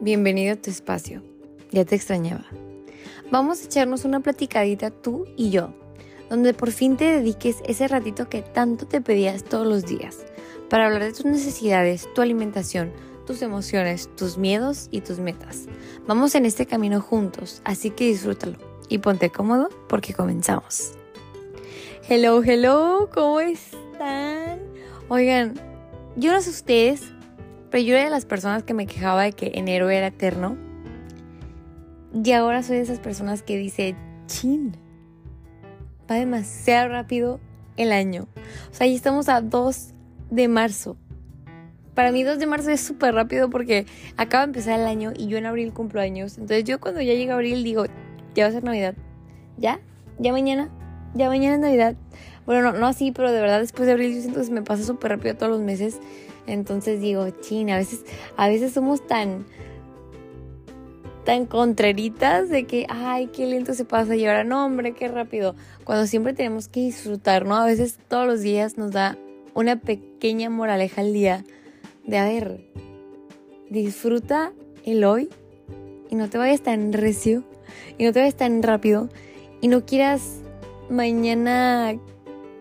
[0.00, 1.22] bienvenido a tu espacio.
[1.70, 2.46] Ya te extrañaba.
[3.30, 5.74] Vamos a echarnos una platicadita tú y yo,
[6.30, 10.24] donde por fin te dediques ese ratito que tanto te pedías todos los días,
[10.70, 12.92] para hablar de tus necesidades, tu alimentación,
[13.26, 15.66] tus emociones, tus miedos y tus metas.
[16.06, 18.56] Vamos en este camino juntos, así que disfrútalo
[18.88, 20.92] y ponte cómodo porque comenzamos.
[22.08, 24.60] Hello, hello, ¿cómo están?
[25.08, 25.54] Oigan,
[26.16, 27.02] yo no sé ustedes,
[27.70, 30.56] pero yo era de las personas que me quejaba de que enero era eterno.
[32.12, 33.94] Y ahora soy de esas personas que dice,
[34.26, 34.76] chin,
[36.10, 37.40] va demasiado rápido
[37.76, 38.26] el año.
[38.70, 39.94] O sea, ya estamos a 2
[40.30, 40.96] de marzo.
[41.94, 45.28] Para mí 2 de marzo es súper rápido porque acaba de empezar el año y
[45.28, 46.38] yo en abril cumplo años.
[46.38, 47.84] Entonces yo cuando ya llega abril digo,
[48.34, 48.94] ya va a ser Navidad.
[49.56, 49.80] ¿Ya?
[50.18, 50.70] ¿Ya mañana?
[51.14, 51.94] ¿Ya mañana es Navidad?
[52.46, 55.12] Bueno, no, no así, pero de verdad después de abril yo que me pasa súper
[55.12, 56.00] rápido todos los meses.
[56.46, 58.04] Entonces digo, ching, a veces,
[58.36, 59.46] a veces somos tan,
[61.24, 65.54] tan contreritas de que, ay, qué lento se pasa y ahora no, hombre, qué rápido.
[65.84, 67.56] Cuando siempre tenemos que disfrutar, ¿no?
[67.56, 69.16] A veces todos los días nos da
[69.54, 71.44] una pequeña moraleja al día
[72.06, 72.64] de, a ver,
[73.68, 74.52] disfruta
[74.84, 75.28] el hoy
[76.08, 77.44] y no te vayas tan recio
[77.98, 79.08] y no te vayas tan rápido
[79.60, 80.40] y no quieras
[80.88, 81.94] mañana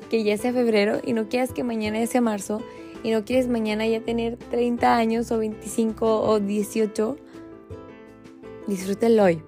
[0.10, 2.62] que ya sea febrero y no quieras que mañana sea marzo
[3.04, 7.18] y no quieres mañana ya tener 30 años o 25 o 18,
[8.68, 9.42] disfrútelo hoy.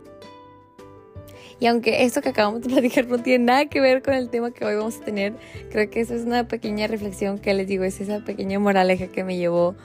[1.59, 4.51] Y aunque esto que acabamos de platicar no tiene nada que ver con el tema
[4.51, 5.35] que hoy vamos a tener,
[5.69, 9.23] creo que eso es una pequeña reflexión que les digo, es esa pequeña moraleja que
[9.23, 9.75] me llevó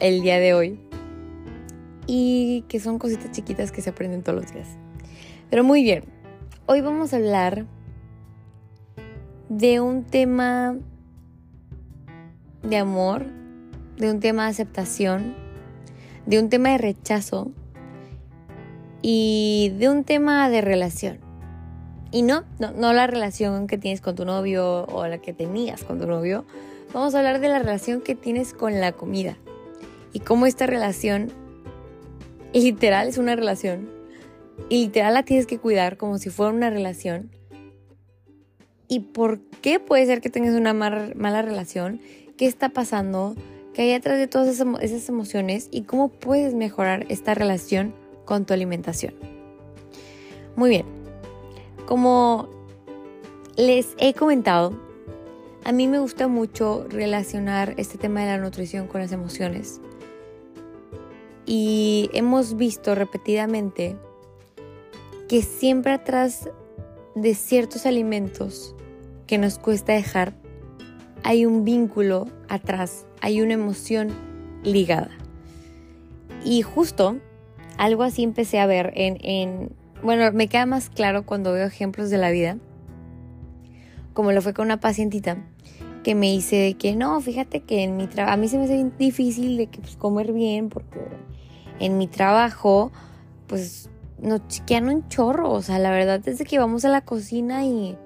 [0.00, 0.80] el día de hoy.
[2.06, 4.68] Y que son cositas chiquitas que se aprenden todos los días.
[5.50, 6.04] Pero muy bien,
[6.66, 7.64] hoy vamos a hablar
[9.48, 10.76] de un tema
[12.64, 13.26] de amor,
[13.96, 15.34] de un tema de aceptación,
[16.26, 17.52] de un tema de rechazo
[19.02, 21.18] y de un tema de relación.
[22.10, 25.98] Y no, no, la relación que tienes con tu novio o la que tenías con
[25.98, 26.44] tu novio.
[26.92, 29.36] Vamos a hablar de la relación que tienes con la comida.
[30.12, 31.32] Y cómo esta relación
[32.52, 33.90] literal es una relación.
[34.68, 37.32] Y literal la tienes que cuidar como si fuera una relación.
[38.86, 42.00] Y por qué puede ser que tengas una mala relación
[42.36, 43.34] qué está pasando,
[43.72, 48.54] qué hay detrás de todas esas emociones y cómo puedes mejorar esta relación con tu
[48.54, 49.14] alimentación.
[50.56, 50.86] Muy bien,
[51.86, 52.48] como
[53.56, 54.78] les he comentado,
[55.64, 59.80] a mí me gusta mucho relacionar este tema de la nutrición con las emociones.
[61.46, 63.96] Y hemos visto repetidamente
[65.28, 66.48] que siempre atrás
[67.14, 68.74] de ciertos alimentos
[69.26, 70.34] que nos cuesta dejar
[71.24, 74.10] hay un vínculo atrás, hay una emoción
[74.62, 75.10] ligada.
[76.44, 77.16] Y justo
[77.78, 82.18] algo así empecé a ver en, bueno, me queda más claro cuando veo ejemplos de
[82.18, 82.58] la vida,
[84.12, 85.38] como lo fue con una pacientita
[86.04, 88.64] que me dice de que no, fíjate que en mi trabajo, a mí se me
[88.64, 91.00] hace difícil de que pues, comer bien porque
[91.80, 92.92] en mi trabajo
[93.46, 93.88] pues
[94.20, 97.96] nos chiquean un chorro, o sea, la verdad es que vamos a la cocina y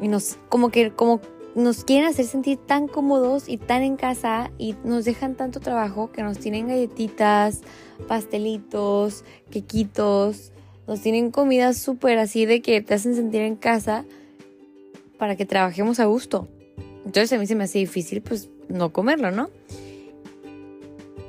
[0.00, 1.20] y nos como que como
[1.58, 6.12] nos quieren hacer sentir tan cómodos y tan en casa y nos dejan tanto trabajo
[6.12, 7.62] que nos tienen galletitas,
[8.06, 10.52] pastelitos, quequitos,
[10.86, 14.04] nos tienen comida súper así de que te hacen sentir en casa
[15.18, 16.46] para que trabajemos a gusto.
[17.04, 19.50] Entonces a mí se me hace difícil pues no comerlo, ¿no?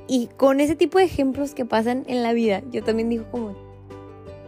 [0.07, 3.55] Y con ese tipo de ejemplos que pasan en la vida, yo también digo como,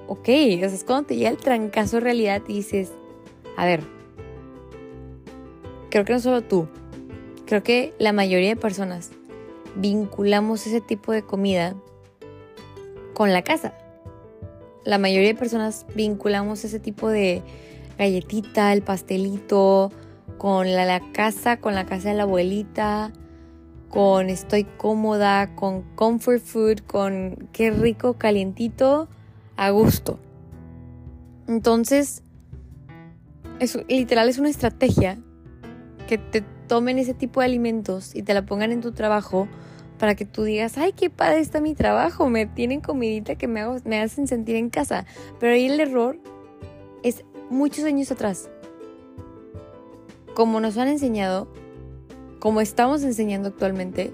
[0.07, 2.91] ok, o es cuando te llega el trancazo realidad y dices,
[3.57, 4.00] a ver,
[5.91, 6.67] creo que no solo tú,
[7.45, 9.11] creo que la mayoría de personas
[9.75, 11.75] vinculamos ese tipo de comida
[13.13, 13.73] con la casa.
[14.83, 17.43] La mayoría de personas vinculamos ese tipo de
[17.99, 19.91] galletita, el pastelito,
[20.39, 23.11] con la, casa, con la casa de la abuelita,
[23.89, 29.07] con estoy cómoda, con comfort food, con qué rico, calientito,
[29.55, 30.19] a gusto.
[31.47, 32.23] Entonces,
[33.59, 35.19] eso literal es una estrategia
[36.11, 39.47] que te tomen ese tipo de alimentos y te la pongan en tu trabajo
[39.97, 43.61] para que tú digas, ay, qué padre está mi trabajo, me tienen comidita que me,
[43.95, 45.05] hacen sentir en casa.
[45.39, 46.19] Pero ahí el error
[47.01, 48.49] es muchos años atrás.
[50.35, 51.47] Como nos han enseñado,
[52.39, 54.11] como estamos enseñando actualmente,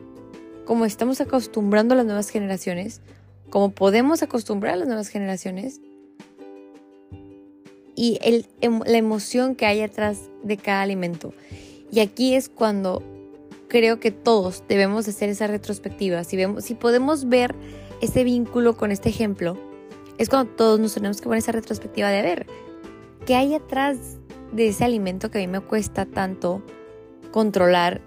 [0.65, 3.01] como estamos acostumbrando a las nuevas generaciones,
[3.49, 5.81] como podemos acostumbrar a las nuevas generaciones,
[7.95, 8.45] y el,
[8.85, 11.33] la emoción que hay atrás de cada alimento.
[11.91, 13.01] Y aquí es cuando
[13.67, 16.23] creo que todos debemos hacer esa retrospectiva.
[16.23, 17.55] Si, vemos, si podemos ver
[18.01, 19.57] ese vínculo con este ejemplo,
[20.17, 22.47] es cuando todos nos tenemos que poner esa retrospectiva de ver
[23.25, 24.17] qué hay atrás
[24.51, 26.61] de ese alimento que a mí me cuesta tanto
[27.31, 28.01] controlar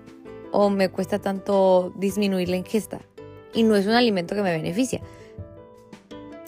[0.53, 3.01] o me cuesta tanto disminuir la ingesta.
[3.53, 5.01] Y no es un alimento que me beneficia.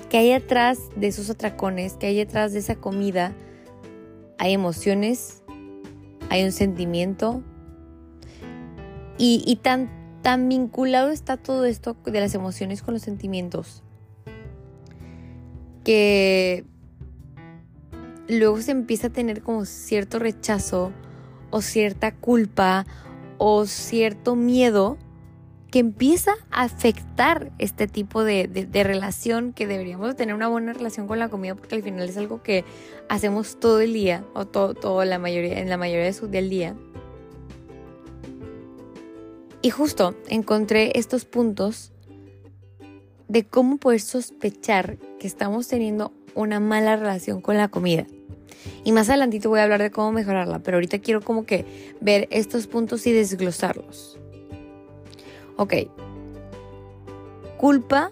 [0.09, 1.95] ¿Qué hay atrás de esos atracones?
[1.95, 3.33] ¿Qué hay detrás de esa comida?
[4.39, 5.42] Hay emociones,
[6.31, 7.43] hay un sentimiento.
[9.19, 9.89] Y, tan,
[10.23, 13.85] tan vinculado está todo esto de las emociones con los sentimientos
[15.85, 16.65] que
[18.29, 20.93] luego se empieza a tener como cierto rechazo
[21.51, 22.87] o cierta culpa
[23.39, 24.97] o cierto miedo
[25.73, 31.19] que empieza a afectar este tipo de, relación que deberíamos tener una buena relación con
[31.19, 32.67] la comida porque al final es algo que
[33.09, 36.77] hacemos todo el día o todo, la mayoría, en la mayoría de su, del día.
[39.63, 41.91] Y justo encontré estos puntos
[43.29, 48.07] de cómo poder sospechar que estamos teniendo una mala relación con la comida.
[48.85, 51.65] Y más adelantito voy a hablar de cómo mejorarla, pero ahorita quiero como que
[52.03, 54.19] ver estos puntos y desglosarlos.
[55.63, 55.75] Ok.
[57.57, 58.11] Culpa.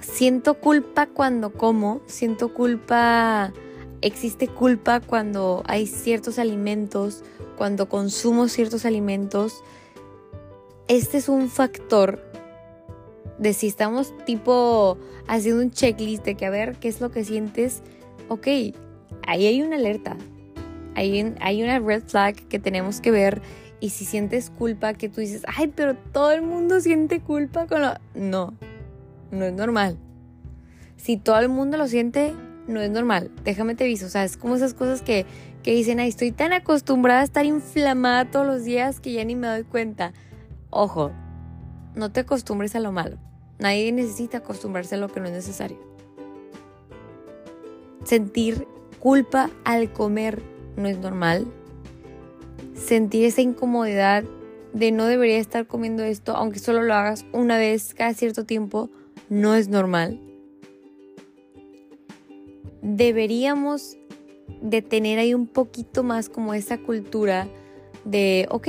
[0.00, 2.00] Siento culpa cuando como.
[2.06, 3.52] Siento culpa.
[4.00, 7.22] Existe culpa cuando hay ciertos alimentos,
[7.58, 9.62] cuando consumo ciertos alimentos.
[10.88, 12.24] Este es un factor
[13.38, 14.96] de si estamos tipo
[15.28, 17.82] haciendo un checklist de que a ver qué es lo que sientes.
[18.28, 18.46] Ok,
[19.26, 20.16] ahí hay una alerta.
[20.94, 23.42] Hay, hay una red flag que tenemos que ver.
[23.80, 27.80] Y si sientes culpa, que tú dices, ay, pero todo el mundo siente culpa con
[27.80, 27.94] lo...
[28.14, 28.54] No,
[29.30, 29.96] no es normal.
[30.96, 32.34] Si todo el mundo lo siente,
[32.66, 33.30] no es normal.
[33.42, 34.06] Déjame te aviso.
[34.06, 35.24] O sea, es como esas cosas que,
[35.62, 39.34] que dicen, ay, estoy tan acostumbrada a estar inflamada todos los días que ya ni
[39.34, 40.12] me doy cuenta.
[40.68, 41.10] Ojo,
[41.94, 43.16] no te acostumbres a lo malo.
[43.58, 45.78] Nadie necesita acostumbrarse a lo que no es necesario.
[48.04, 48.66] Sentir
[48.98, 50.42] culpa al comer
[50.76, 51.46] no es normal.
[52.84, 54.24] Sentir esa incomodidad
[54.72, 58.88] de no debería estar comiendo esto, aunque solo lo hagas una vez cada cierto tiempo,
[59.28, 60.18] no es normal.
[62.82, 63.96] Deberíamos
[64.62, 67.46] de tener ahí un poquito más como esa cultura
[68.04, 68.68] de, ok,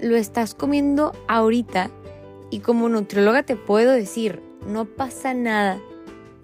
[0.00, 1.90] lo estás comiendo ahorita
[2.50, 5.80] y como nutrióloga te puedo decir, no pasa nada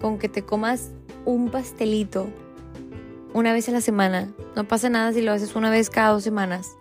[0.00, 0.92] con que te comas
[1.24, 2.28] un pastelito
[3.34, 4.32] una vez a la semana.
[4.56, 6.76] No pasa nada si lo haces una vez cada dos semanas.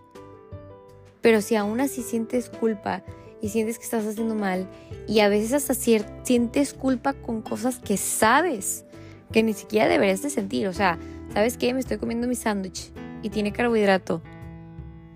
[1.20, 3.02] Pero si aún así sientes culpa
[3.40, 4.68] y sientes que estás haciendo mal
[5.06, 8.84] y a veces hasta sientes culpa con cosas que sabes
[9.32, 10.68] que ni siquiera deberías de sentir.
[10.68, 10.98] O sea,
[11.32, 11.72] ¿sabes qué?
[11.74, 12.90] Me estoy comiendo mi sándwich
[13.22, 14.22] y tiene carbohidrato.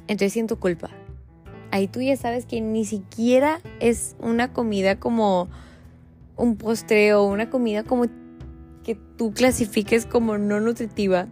[0.09, 0.91] Entonces siento culpa.
[1.71, 5.49] Ahí tú ya sabes que ni siquiera es una comida como
[6.37, 8.07] un postre o una comida como
[8.87, 11.27] que tú clasifiques como no nutritiva,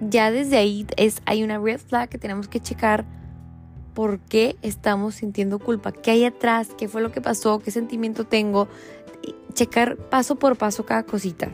[0.00, 3.04] ya desde ahí es, hay una red flag que tenemos que checar
[3.92, 8.24] por qué estamos sintiendo culpa, qué hay atrás, qué fue lo que pasó, qué sentimiento
[8.24, 8.68] tengo,
[9.52, 11.50] checar paso por paso cada cosita.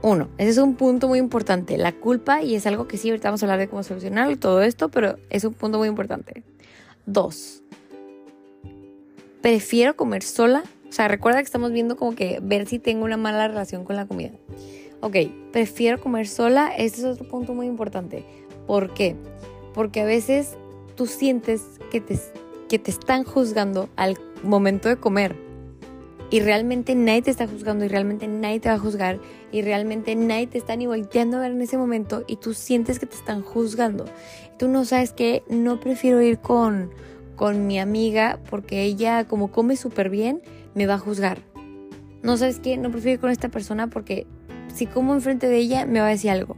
[0.00, 3.30] Uno, ese es un punto muy importante, la culpa, y es algo que sí, ahorita
[3.30, 6.44] vamos a hablar de cómo solucionarlo y todo esto, pero es un punto muy importante.
[7.04, 7.64] Dos,
[9.42, 13.16] prefiero comer sola o sea, recuerda que estamos viendo como que ver si tengo una
[13.16, 14.32] mala relación con la comida.
[15.00, 15.16] Ok,
[15.52, 16.72] prefiero comer sola.
[16.76, 18.24] Este es otro punto muy importante.
[18.66, 19.14] ¿Por qué?
[19.74, 20.56] Porque a veces
[20.96, 22.18] tú sientes que te,
[22.68, 25.36] que te están juzgando al momento de comer.
[26.30, 29.18] Y realmente nadie te está juzgando y realmente nadie te va a juzgar
[29.50, 32.98] y realmente nadie te está ni volteando a ver en ese momento y tú sientes
[32.98, 34.04] que te están juzgando.
[34.58, 36.90] Tú no sabes que no prefiero ir con,
[37.34, 40.42] con mi amiga porque ella como come súper bien
[40.78, 41.42] me va a juzgar.
[42.22, 44.26] No sabes qué, no prefiero ir con esta persona porque
[44.72, 46.56] si como enfrente de ella me va a decir algo.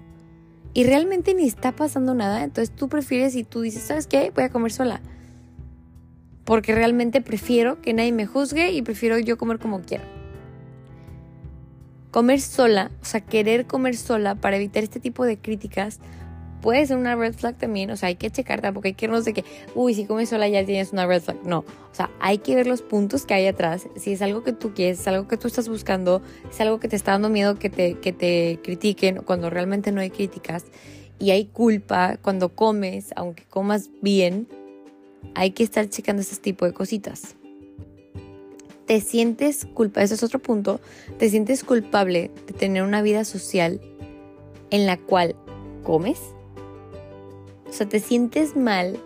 [0.74, 4.30] Y realmente ni está pasando nada, entonces tú prefieres y tú dices, ¿sabes qué?
[4.34, 5.00] Voy a comer sola.
[6.44, 10.04] Porque realmente prefiero que nadie me juzgue y prefiero yo comer como quiera.
[12.10, 15.98] Comer sola, o sea, querer comer sola para evitar este tipo de críticas,
[16.60, 19.24] puede ser una red flag también, o sea, hay que checar tampoco hay que irnos
[19.24, 21.38] de que, uy, si comes sola ya tienes una red flag.
[21.44, 23.88] No, o sea, hay que ver los puntos que hay atrás.
[23.96, 26.88] Si es algo que tú quieres, es algo que tú estás buscando, es algo que
[26.88, 30.64] te está dando miedo que te, que te critiquen cuando realmente no hay críticas
[31.18, 34.48] y hay culpa cuando comes, aunque comas bien,
[35.34, 37.36] hay que estar checando ese tipo de cositas.
[38.86, 40.80] Te sientes culpa, ese es otro punto,
[41.18, 43.80] te sientes culpable de tener una vida social
[44.70, 45.36] en la cual
[45.84, 46.18] comes,
[47.70, 48.98] O sea, te sientes mal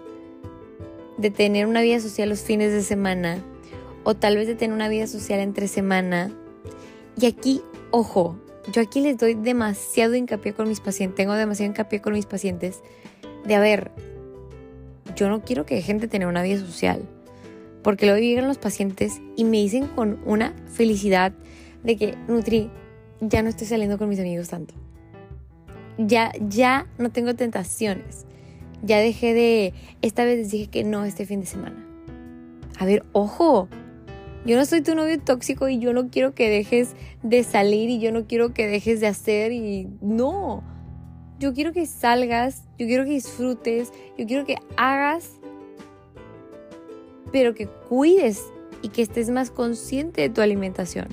[1.19, 3.39] de tener una vida social los fines de semana
[4.03, 6.33] o tal vez de tener una vida social entre semana.
[7.21, 8.37] Y aquí, ojo,
[8.73, 12.81] yo aquí les doy demasiado hincapié con mis pacientes, tengo demasiado hincapié con mis pacientes
[13.45, 13.91] de, a ver,
[15.15, 17.03] yo no quiero que dejen de tener una vida social,
[17.83, 21.33] porque luego llegan los pacientes y me dicen con una felicidad
[21.83, 22.71] de que, Nutri,
[23.21, 24.75] ya no estoy saliendo con mis amigos tanto.
[25.99, 28.25] Ya, ya no tengo tentaciones.
[28.85, 31.87] Ya dejé de, esta vez les dije que no este fin de semana.
[32.79, 33.69] A ver, ojo,
[34.45, 37.99] yo no soy tu novio tóxico y yo no quiero que dejes de salir y
[37.99, 40.63] yo no quiero que dejes de hacer y no.
[41.39, 45.31] Yo quiero que salgas, yo quiero que disfrutes, yo quiero que hagas,
[47.33, 48.43] pero que cuides
[48.83, 51.09] y que estés más consciente de tu alimentación.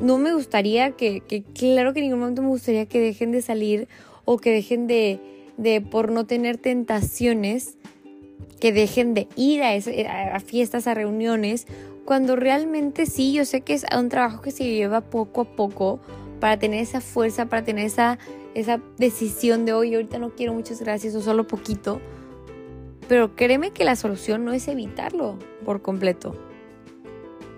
[0.00, 1.22] No me gustaría que,
[1.54, 3.88] claro que en ningún momento me gustaría que dejen de salir
[4.24, 5.20] o que dejen de,
[5.56, 7.76] de por no tener tentaciones,
[8.60, 9.74] que dejen de ir a,
[10.34, 11.66] a fiestas, a reuniones,
[12.04, 16.00] cuando realmente sí, yo sé que es un trabajo que se lleva poco a poco
[16.40, 18.18] para tener esa fuerza, para tener esa,
[18.54, 22.00] esa decisión de hoy, ahorita no quiero muchas gracias o solo poquito.
[23.08, 26.34] Pero créeme que la solución no es evitarlo por completo.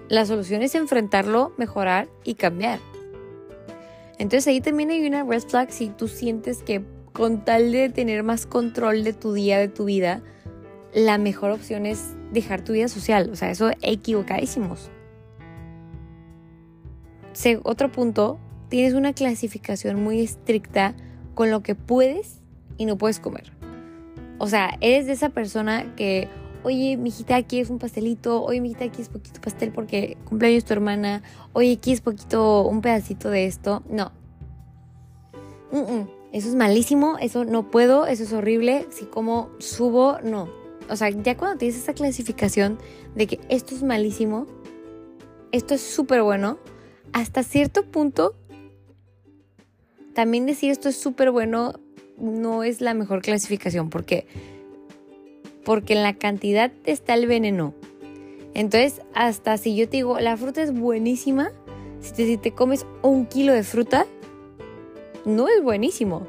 [0.09, 2.79] La solución es enfrentarlo, mejorar y cambiar.
[4.19, 6.83] Entonces ahí también hay una red flag si tú sientes que
[7.13, 10.23] con tal de tener más control de tu día, de tu vida,
[10.95, 13.31] la mejor opción es dejar tu vida social.
[13.31, 14.91] O sea, eso equivocadísimos.
[17.63, 20.95] otro punto, tienes una clasificación muy estricta
[21.35, 22.41] con lo que puedes
[22.79, 23.53] y no puedes comer.
[24.39, 26.29] O sea, eres de esa persona que,
[26.67, 30.73] oye, mijita, aquí es un pastelito, oye, mijita, aquí es poquito pastel porque cumpleaños tu
[30.73, 33.83] hermana, oye, aquí es poquito, un pedacito de esto.
[33.89, 34.13] No.
[36.33, 38.87] Eso es malísimo, eso no puedo, eso es horrible.
[38.91, 40.49] Si como subo, no
[40.89, 42.79] o sea, ya cuando tienes esa clasificación
[43.15, 44.47] de que esto es malísimo,
[45.53, 46.59] esto es súper bueno,
[47.13, 48.37] hasta cierto punto,
[50.15, 51.75] también decir esto es súper bueno
[52.19, 53.91] no es la mejor clasificación.
[53.91, 54.27] ¿Por qué?
[55.67, 57.75] Porque en la cantidad está el veneno.
[58.55, 61.51] Entonces, hasta si yo te digo, la fruta es buenísima,
[62.01, 64.07] si te, si te comes un kilo de fruta,
[65.27, 66.27] no es buenísimo.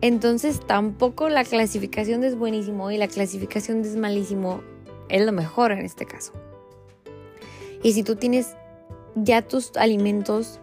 [0.00, 4.60] Entonces tampoco la clasificación de es buenísimo y la clasificación de es malísimo
[5.08, 6.32] es lo mejor en este caso.
[7.82, 8.54] Y si tú tienes
[9.14, 10.60] ya tus alimentos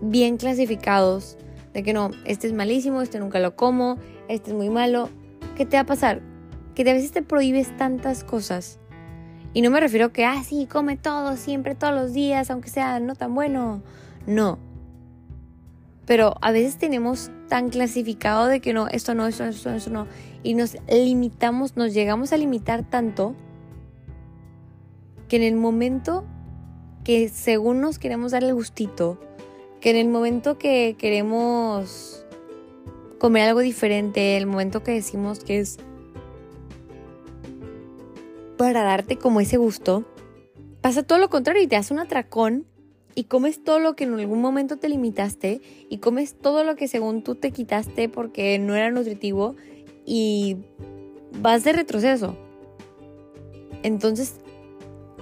[0.00, 1.36] bien clasificados,
[1.74, 5.08] de que no, este es malísimo, este nunca lo como, este es muy malo,
[5.56, 6.20] ¿qué te va a pasar?
[6.74, 8.78] Que a veces te prohíbes tantas cosas.
[9.52, 12.70] Y no me refiero a que, ah, sí, come todo, siempre, todos los días, aunque
[12.70, 13.82] sea no tan bueno.
[14.26, 14.58] No,
[16.10, 20.04] pero a veces tenemos tan clasificado de que no, esto no, esto no, esto no,
[20.04, 20.06] no,
[20.42, 23.36] y nos limitamos, nos llegamos a limitar tanto
[25.28, 26.24] que en el momento
[27.04, 29.20] que según nos queremos dar el gustito,
[29.80, 32.19] que en el momento que queremos
[33.20, 35.76] comer algo diferente, el momento que decimos que es
[38.56, 40.04] para darte como ese gusto,
[40.80, 42.66] pasa todo lo contrario y te hace un atracón
[43.14, 46.88] y comes todo lo que en algún momento te limitaste y comes todo lo que
[46.88, 49.54] según tú te quitaste porque no era nutritivo
[50.06, 50.56] y
[51.40, 52.36] vas de retroceso.
[53.82, 54.40] Entonces,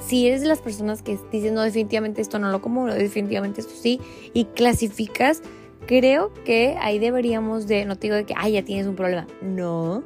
[0.01, 3.75] si eres de las personas que dicen, no, definitivamente esto no lo como, definitivamente esto
[3.75, 4.01] sí,
[4.33, 5.43] y clasificas,
[5.89, 9.27] creo que ahí deberíamos de, no te digo de que, ay, ya tienes un problema,
[9.43, 10.05] no,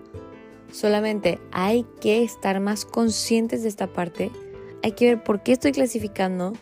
[0.71, 4.31] solamente hay que estar más conscientes de esta parte,
[4.83, 6.55] hay que ver por qué estoy clasificando,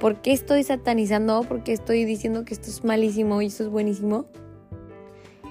[0.00, 1.42] ¿Por qué estoy satanizando?
[1.42, 4.26] ¿Por qué estoy diciendo que esto es malísimo y esto es buenísimo?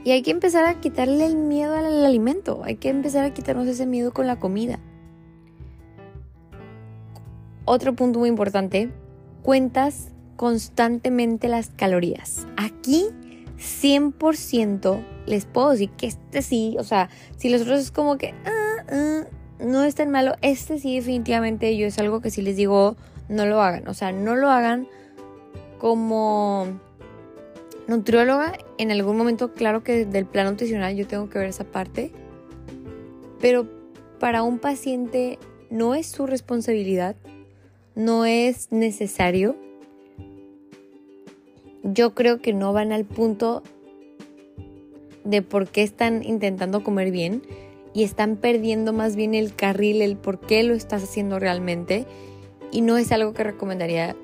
[0.06, 2.62] Y hay que empezar a quitarle el miedo al alimento.
[2.64, 4.80] Hay que empezar a quitarnos ese miedo con la comida.
[7.66, 8.90] Otro punto muy importante,
[9.44, 12.48] cuentas constantemente las calorías.
[12.56, 13.08] Aquí
[13.58, 18.34] 100% les puedo decir que este sí, o sea, si los otros es como que
[18.46, 19.24] ah, ah,
[19.60, 22.96] no es tan malo, este sí definitivamente yo es algo que sí les digo,
[23.30, 23.88] no lo hagan.
[23.88, 24.88] O sea, no lo hagan
[25.80, 26.68] como
[27.88, 28.54] nutrióloga.
[28.78, 32.12] En algún momento, claro que del plan nutricional yo tengo que ver esa parte.
[33.40, 33.68] Pero
[34.20, 35.40] para un paciente
[35.70, 37.16] no es su responsabilidad,
[37.96, 39.56] no es necesario.
[41.90, 43.64] Yo creo que no van al punto
[45.24, 47.44] de por qué están intentando comer bien
[47.94, 52.06] y están perdiendo más bien el carril, el por qué lo estás haciendo realmente
[52.74, 54.18] y no es algo que recomendaría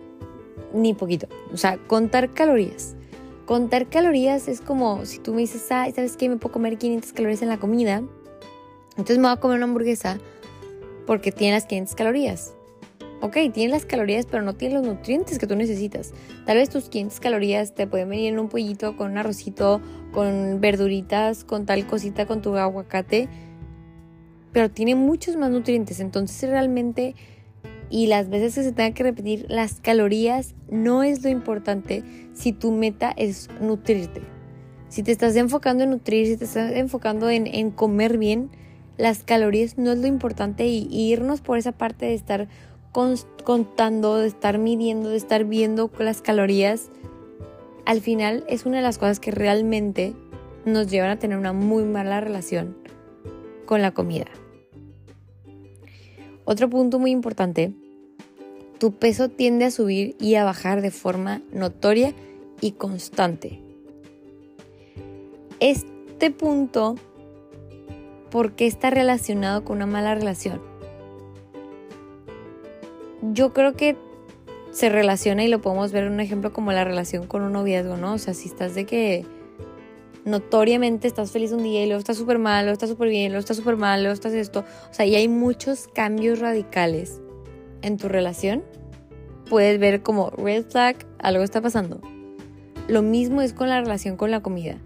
[0.74, 1.27] ni poquito.
[1.53, 2.96] O sea, contar calorías.
[3.46, 6.27] Contar calorías es como si tú me dices, ay, ¿sabes qué?
[6.27, 8.03] Me puedo comer 500 calorías en la comida.
[8.98, 10.20] Entonces me voy a comer una hamburguesa
[11.08, 12.55] porque tiene las 500 calorías.
[13.23, 16.11] Ok, tiene las calorías, pero no tiene los nutrientes que tú necesitas.
[16.45, 19.79] Tal vez tus 500 calorías te pueden venir en un pollito, con un arrocito,
[20.11, 23.29] con verduritas, con tal cosita, con tu aguacate.
[24.51, 26.01] Pero tiene muchos más nutrientes.
[26.01, 27.15] Entonces realmente,
[27.89, 32.03] y las veces que se tenga que repetir, las calorías no es lo importante
[32.33, 34.21] si tu meta es nutrirte.
[34.89, 38.49] Si te estás enfocando en nutrir, si te estás enfocando en, en comer bien,
[38.97, 42.47] las calorías no es lo importante y, irnos por esa parte de estar
[42.93, 46.89] contando, de estar midiendo, de estar viendo las calorías,
[47.85, 50.13] al final es una de las cosas que realmente
[50.65, 52.77] nos llevan a tener una muy mala relación
[53.65, 54.27] con la comida.
[56.45, 57.73] Otro punto muy importante,
[58.79, 62.13] tu peso tiende a subir y a bajar de forma notoria
[62.62, 63.59] y constante.
[65.59, 66.95] Este punto
[68.29, 70.72] por qué está relacionado con una mala relación.
[73.31, 73.95] Yo creo que
[74.71, 77.95] se relaciona y lo podemos ver en un ejemplo como la relación con un noviazgo,
[77.95, 78.13] ¿no?
[78.13, 79.25] O sea, si estás de que
[80.25, 83.39] notoriamente estás feliz un día y luego estás súper mal, luego estás súper bien, luego
[83.39, 84.65] estás súper mal, luego estás esto.
[84.89, 87.21] O sea, y hay muchos cambios radicales
[87.81, 88.63] en tu relación.
[89.49, 92.01] Puedes ver como red flag, algo está pasando.
[92.87, 94.77] Lo mismo es con la relación con la comida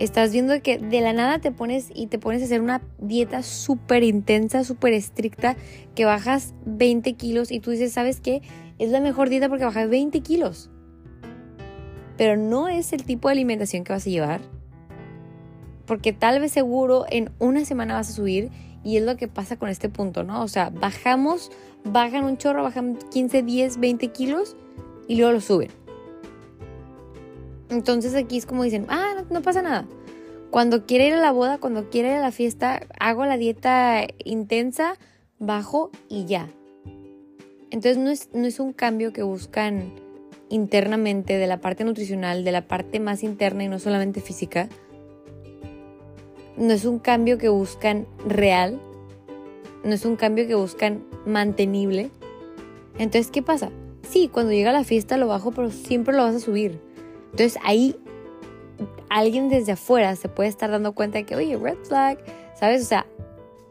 [0.00, 3.42] estás viendo que de la nada te pones y te pones a hacer una dieta
[3.42, 5.56] súper intensa, súper estricta,
[5.94, 8.40] que bajas 20 kilos y tú dices, ¿sabes qué?
[8.78, 10.70] Es la mejor dieta porque bajas 20 kilos.
[12.16, 14.40] Pero no es el tipo de alimentación que vas a llevar.
[15.84, 18.50] Porque tal vez seguro en una semana vas a subir
[18.82, 20.42] y es lo que pasa con este punto, ¿no?
[20.42, 21.52] O sea, bajamos,
[21.84, 24.56] bajan un chorro, bajan 15, 10, 20 kilos
[25.08, 25.70] y luego lo suben.
[27.70, 29.86] Entonces aquí es como dicen, ah, no, pasa nada.
[30.50, 34.06] Cuando quiere ir a la boda, cuando quiere ir a la fiesta, hago la dieta
[34.24, 34.94] intensa,
[35.38, 36.48] bajo y ya.
[37.70, 39.92] Entonces no es, no es un cambio que buscan
[40.48, 44.68] internamente de la parte nutricional, de la parte más interna y no solamente física.
[46.56, 48.80] No es un cambio que buscan real,
[49.84, 52.10] no es un cambio que buscan mantenible.
[52.98, 53.70] Entonces, ¿qué pasa?
[54.08, 56.89] Sí, cuando llega la fiesta lo bajo, pero siempre lo vas a subir.
[57.30, 57.96] Entonces ahí
[59.08, 62.18] alguien desde afuera se puede estar dando cuenta de que, oye, red flag,
[62.54, 62.82] ¿sabes?
[62.82, 63.06] O sea,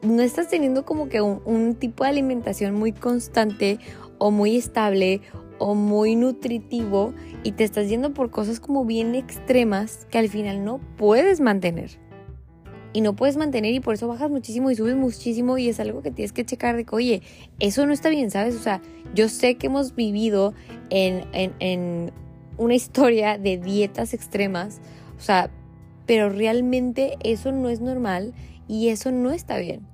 [0.02, 3.80] no estás teniendo como que un, tipo de alimentación muy constante
[4.18, 5.22] o muy estable
[5.58, 10.64] o muy nutritivo y te estás yendo por cosas como bien extremas que al final
[10.64, 12.00] no puedes mantener.
[12.92, 16.02] Y no puedes mantener y por eso bajas muchísimo y subes muchísimo y es algo
[16.02, 17.22] que tienes que checar de que, oye,
[17.60, 18.56] eso no está bien, ¿sabes?
[18.56, 18.82] O sea,
[19.14, 20.56] yo sé que hemos vivido
[20.90, 22.12] en, en
[22.60, 24.82] una historia de dietas extremas,
[25.18, 25.50] o sea,
[26.06, 28.34] pero realmente eso no es normal
[28.68, 29.88] y eso no está bien.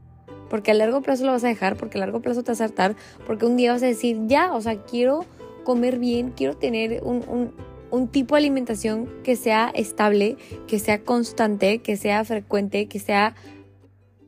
[0.49, 2.65] Porque a largo plazo lo vas a dejar, porque a largo plazo te vas a
[2.65, 5.25] hartar, porque un día vas a decir, ya, o sea, quiero
[5.63, 7.54] comer bien, quiero tener un,
[7.91, 13.36] un tipo de alimentación que sea estable, que sea constante, que sea frecuente, que sea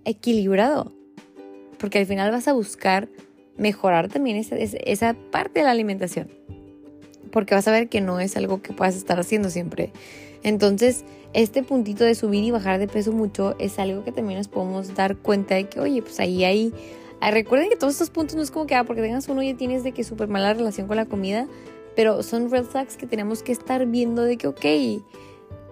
[0.05, 0.91] equilibrado.
[1.79, 3.09] Porque al final vas a buscar
[3.57, 6.29] mejorar también esa, esa parte de la alimentación
[7.27, 9.91] porque vas a ver que no es algo que puedas estar haciendo siempre.
[10.43, 14.47] Entonces, este puntito de subir y bajar de peso mucho es algo que también nos
[14.47, 16.73] podemos dar cuenta de que, oye, pues ahí hay...
[17.19, 19.55] Ah, recuerden que todos estos puntos no es como que, ah, porque tengas uno ya
[19.55, 21.47] tienes de que súper mala relación con la comida,
[21.95, 24.65] pero son red flags que tenemos que estar viendo de que, ok,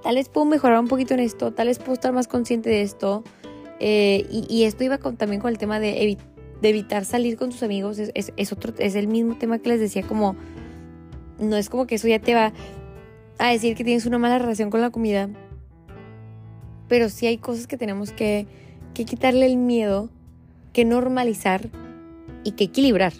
[0.01, 2.81] tal vez puedo mejorar un poquito en esto, tal vez puedo estar más consciente de
[2.81, 3.23] esto.
[3.79, 6.17] Eh, y, esto iba también con el tema de,
[6.61, 10.01] evitar salir con tus amigos, es, es, otro, es el mismo tema que les decía
[10.01, 10.35] como
[11.39, 12.53] no es como que eso ya te va
[13.37, 15.29] a decir que tienes una mala relación con la comida,
[16.87, 18.47] pero sí hay cosas que tenemos que,
[18.93, 20.09] quitarle el miedo,
[20.71, 21.69] que normalizar
[22.43, 23.13] y que equilibrar.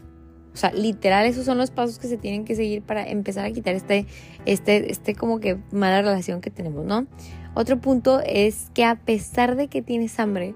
[0.53, 3.51] O sea, literal, esos son los pasos que se tienen que seguir para empezar a
[3.51, 4.05] quitar este,
[4.45, 7.07] este, este como que mala relación que tenemos, ¿no?
[7.55, 10.55] Otro punto es que a pesar de que tienes hambre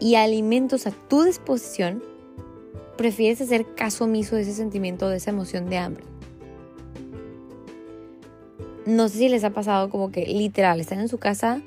[0.00, 2.02] y alimentos a tu disposición,
[2.96, 6.15] prefieres hacer caso omiso de ese sentimiento, de esa emoción de hambre
[8.86, 11.60] no sé si les ha pasado como que literal, están en su casa,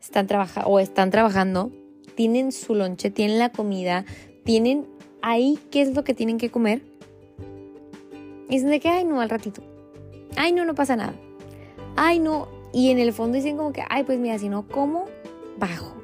[0.00, 1.70] están trabajando o están trabajando,
[2.16, 4.04] tienen su lonche, tienen la comida,
[4.44, 4.86] tienen
[5.22, 6.82] ahí qué es lo que tienen que comer.
[8.48, 9.62] Y dicen de que, ay, no, al ratito.
[10.36, 11.14] Ay, no, no pasa nada.
[11.96, 12.48] Ay, no.
[12.72, 15.06] Y en el fondo dicen como que, ay, pues mira, si no como,
[15.58, 15.94] bajo.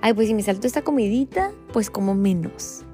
[0.00, 2.84] Ay, pues si me salto esta comidita, pues como menos.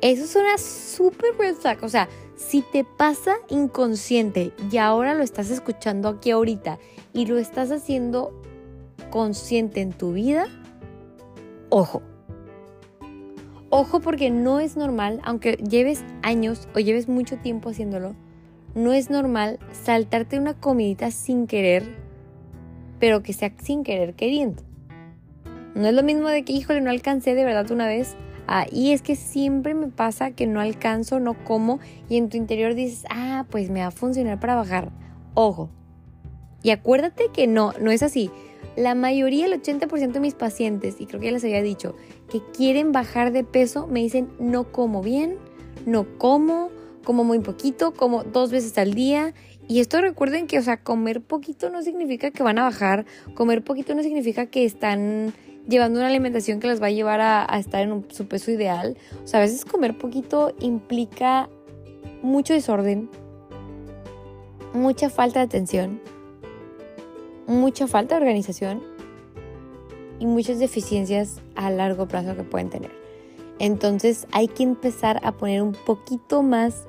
[0.00, 2.08] Eso es una súper red O sea,
[2.40, 6.78] Si te pasa inconsciente y ahora lo estás escuchando aquí ahorita
[7.12, 8.32] y lo estás haciendo
[9.10, 10.46] consciente en tu vida,
[11.68, 12.02] ojo.
[13.68, 18.16] Ojo porque no es normal, aunque lleves años o lleves mucho tiempo haciéndolo,
[18.74, 21.94] no es normal saltarte una comidita sin querer,
[22.98, 24.62] pero que sea sin querer queriendo.
[25.74, 28.16] No es lo mismo de que, híjole, no alcancé de verdad una vez.
[28.46, 32.36] Ah, y es que siempre me pasa que no alcanzo, no como, y en tu
[32.36, 34.90] interior dices, ah, pues me va a funcionar para bajar.
[35.34, 35.70] Ojo.
[36.62, 38.30] Y acuérdate que no, no es así.
[38.76, 41.94] La mayoría, el 80% de mis pacientes, y creo que ya les había dicho,
[42.30, 45.36] que quieren bajar de peso, me dicen, no como bien,
[45.86, 46.70] no como,
[47.04, 49.34] como muy poquito, como dos veces al día.
[49.68, 53.62] Y esto recuerden que, o sea, comer poquito no significa que van a bajar, comer
[53.62, 55.32] poquito no significa que están
[55.68, 58.96] llevando una alimentación que les va a llevar a, estar en su peso ideal.
[59.24, 61.48] O sea, a veces comer poquito implica
[62.22, 63.08] mucho desorden,
[64.72, 66.00] mucha falta de atención,
[67.46, 68.82] mucha falta de organización
[70.18, 72.90] y muchas deficiencias a largo plazo que pueden tener.
[73.58, 76.86] Entonces hay que empezar a poner un poquito más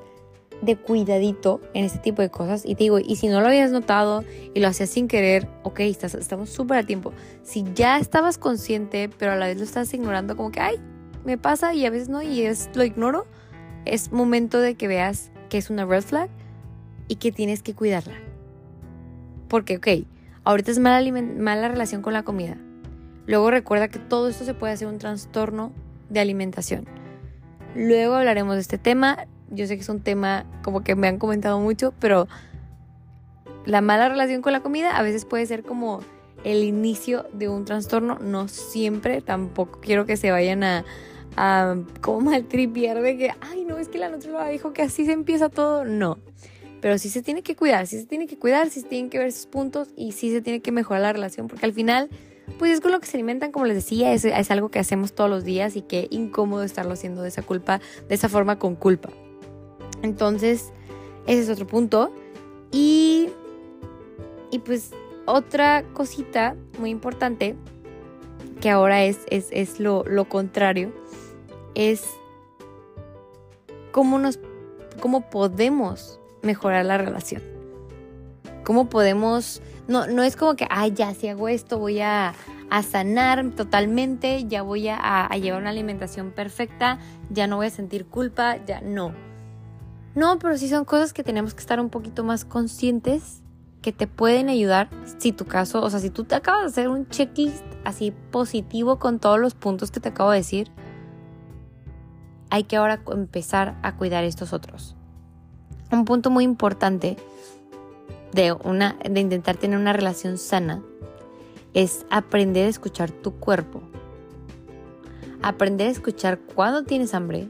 [0.62, 2.64] de cuidadito en este tipo de cosas.
[2.64, 5.80] Y te digo, y si no lo habías notado y lo hacías sin querer, ok,
[5.80, 7.12] estás, estamos súper a tiempo.
[7.42, 10.76] Si ya estabas consciente, pero a la vez lo estás ignorando, como que, ay,
[11.24, 13.26] me pasa y a veces no, y es, lo ignoro,
[13.84, 16.30] es momento de que veas que es una red flag
[17.08, 18.14] y que tienes que cuidarla.
[19.48, 20.06] Porque, ok,
[20.44, 22.56] ahorita es mala, mala relación con la comida.
[23.26, 25.72] Luego recuerda que todo esto se puede hacer un trastorno
[26.08, 26.86] de alimentación.
[27.74, 31.18] Luego hablaremos de este tema yo sé que es un tema como que me han
[31.18, 32.26] comentado mucho, pero
[33.64, 36.00] la mala relación con la comida a veces puede ser como
[36.44, 40.84] el inicio de un trastorno, no siempre, tampoco quiero que se vayan a,
[41.36, 45.12] a como maltripiar de que, ay, no, es que la nutrióloga dijo que así se
[45.12, 46.18] empieza todo, no.
[46.80, 49.18] Pero sí se tiene que cuidar, sí se tiene que cuidar, sí se tienen que
[49.18, 52.10] ver sus puntos y sí se tiene que mejorar la relación, porque al final,
[52.58, 55.12] pues es con lo que se alimentan, como les decía, es, es algo que hacemos
[55.12, 58.74] todos los días y que incómodo estarlo haciendo de esa culpa, de esa forma con
[58.74, 59.10] culpa.
[60.02, 60.72] Entonces,
[61.26, 62.12] ese es otro punto.
[62.70, 63.30] Y,
[64.50, 64.92] y pues
[65.26, 67.56] otra cosita muy importante,
[68.60, 70.92] que ahora es, es, lo, lo, contrario,
[71.74, 72.04] es
[73.90, 74.38] cómo, nos,
[75.00, 77.42] cómo podemos mejorar la relación.
[78.64, 82.34] Cómo podemos, no, no es como que, ay, ya, si hago esto voy a,
[82.70, 86.98] a sanar totalmente, ya voy a, a llevar una alimentación perfecta,
[87.30, 89.12] ya no voy a sentir culpa, ya no
[90.14, 93.42] no, pero sí son cosas que tenemos que estar un poquito más conscientes
[93.80, 96.88] que te pueden ayudar si tu caso, o sea, si tú te acabas de hacer
[96.88, 100.70] un checklist así positivo con todos los puntos que te acabo de decir,
[102.50, 104.94] hay que ahora empezar a cuidar estos otros.
[105.90, 107.16] Un punto muy importante
[108.32, 110.82] de, una, de intentar tener una relación sana
[111.74, 113.82] es aprender a escuchar tu cuerpo.
[115.42, 117.48] Aprender a escuchar cuando tienes hambre,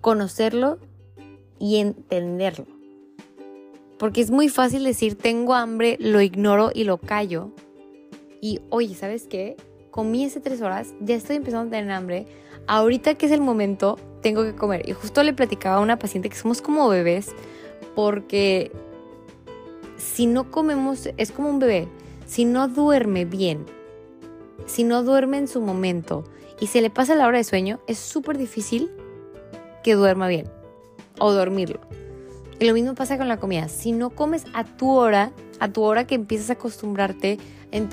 [0.00, 0.78] conocerlo
[1.60, 2.66] y entenderlo.
[3.98, 7.52] Porque es muy fácil decir tengo hambre, lo ignoro y lo callo.
[8.40, 9.56] Y oye, ¿sabes qué?
[9.90, 12.26] Comí hace tres horas, ya estoy empezando a tener hambre.
[12.66, 14.88] Ahorita que es el momento, tengo que comer.
[14.88, 17.28] Y justo le platicaba a una paciente que somos como bebés
[17.94, 18.72] porque
[19.98, 21.86] si no comemos, es como un bebé.
[22.24, 23.66] Si no duerme bien,
[24.64, 26.24] si no duerme en su momento
[26.58, 28.90] y se le pasa la hora de sueño, es súper difícil
[29.82, 30.59] que duerma bien
[31.20, 31.78] o dormirlo.
[32.58, 33.68] Y lo mismo pasa con la comida.
[33.68, 37.38] Si no comes a tu hora, a tu hora que empiezas a acostumbrarte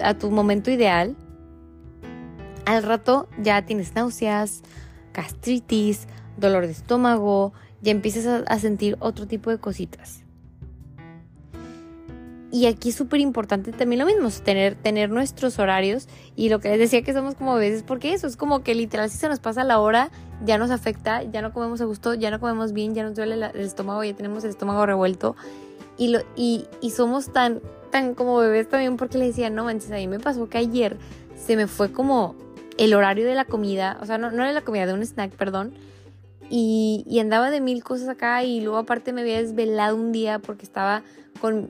[0.03, 1.15] a tu momento ideal,
[2.65, 4.63] al rato ya tienes náuseas,
[5.13, 10.23] gastritis, dolor de estómago, ya empiezas a, sentir otro tipo de cositas.
[12.51, 16.07] Y aquí es súper importante también lo mismo, tener, tener nuestros horarios.
[16.35, 19.09] Y lo que les decía que somos como veces, porque eso es como que literal
[19.09, 20.11] si se nos pasa la hora,
[20.45, 23.36] ya nos afecta, ya no comemos a gusto, ya no comemos bien, ya nos duele
[23.36, 25.36] el estómago, ya tenemos el estómago revuelto.
[25.97, 29.91] Y, lo, y, y somos tan, tan como bebés también porque le decía, no manches,
[29.91, 30.97] a mí me pasó que ayer
[31.36, 32.36] se me fue como
[32.78, 35.32] el horario de la comida, o sea, no, no era la comida, de un snack,
[35.32, 35.73] perdón.
[36.50, 40.39] Y, y andaba de mil cosas acá y luego aparte me había desvelado un día
[40.39, 41.04] porque estaba
[41.41, 41.67] bueno,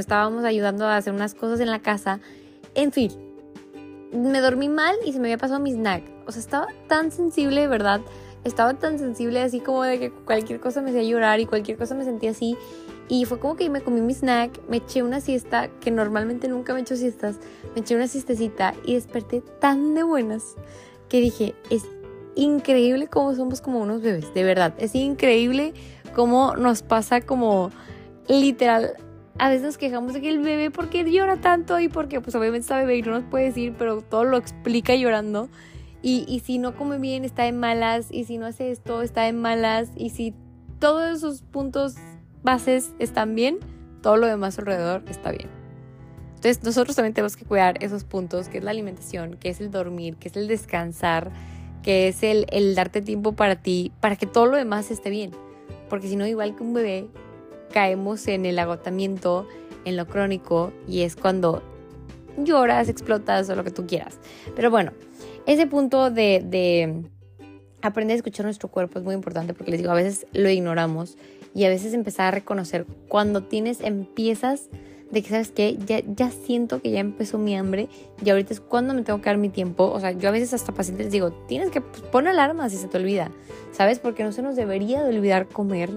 [0.00, 2.20] estábamos ayudando a hacer unas cosas en la casa.
[2.74, 3.12] En fin,
[4.12, 6.17] me dormí mal y se me había pasado mi snack.
[6.28, 8.02] O sea, estaba tan sensible, ¿verdad?
[8.44, 11.94] Estaba tan sensible así como de que cualquier cosa me hacía llorar y cualquier cosa
[11.94, 12.54] me sentía así.
[13.08, 16.74] Y fue como que me comí mi snack, me eché una siesta, que normalmente nunca
[16.74, 17.36] me echo siestas,
[17.74, 20.56] me eché una siestecita y desperté tan de buenas
[21.08, 21.84] que dije, es
[22.34, 25.72] increíble cómo somos como unos bebés, de verdad, es increíble
[26.14, 27.70] cómo nos pasa como
[28.28, 28.92] literal.
[29.38, 31.80] A veces nos quejamos de que el bebé, ¿por qué llora tanto?
[31.80, 34.94] Y porque, pues obviamente está bebé y no nos puede decir, pero todo lo explica
[34.94, 35.48] llorando.
[36.02, 38.08] Y, y si no come bien, está en malas.
[38.10, 39.90] Y si no hace esto, está en malas.
[39.96, 40.34] Y si
[40.78, 41.94] todos esos puntos
[42.42, 43.58] bases están bien,
[44.02, 45.48] todo lo demás alrededor está bien.
[46.36, 49.72] Entonces nosotros también tenemos que cuidar esos puntos, que es la alimentación, que es el
[49.72, 51.32] dormir, que es el descansar,
[51.82, 55.32] que es el, el darte tiempo para ti, para que todo lo demás esté bien.
[55.90, 57.08] Porque si no, igual que un bebé,
[57.72, 59.48] caemos en el agotamiento,
[59.84, 61.62] en lo crónico, y es cuando
[62.36, 64.20] lloras, explotas o lo que tú quieras.
[64.54, 64.92] Pero bueno,
[65.48, 67.04] ese punto de, de
[67.80, 71.16] aprender a escuchar nuestro cuerpo es muy importante porque les digo, a veces lo ignoramos
[71.54, 74.68] y a veces empezar a reconocer cuando tienes, empiezas
[75.10, 75.78] de que, ¿sabes qué?
[75.86, 77.88] Ya, ya siento que ya empezó mi hambre
[78.22, 79.90] y ahorita es cuando me tengo que dar mi tiempo.
[79.90, 82.76] O sea, yo a veces hasta pacientes les digo, tienes que pues, poner alarma si
[82.76, 83.30] se te olvida,
[83.72, 84.00] ¿sabes?
[84.00, 85.90] Porque no se nos debería de olvidar comer.